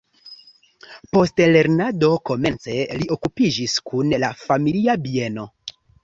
Post 1.15 1.41
lernado 1.49 2.07
komence 2.29 2.77
li 3.01 3.07
okupiĝis 3.15 3.75
kun 3.91 4.15
la 4.23 4.31
familia 4.45 4.97
bieno. 5.05 5.45